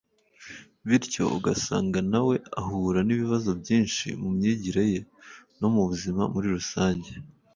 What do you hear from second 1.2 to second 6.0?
ugasanga nawe ahura n’ibibazo byinshi mu myigire ye no mu